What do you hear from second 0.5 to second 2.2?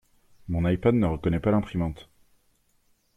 ipad ne reconnaît pas l'imprimante.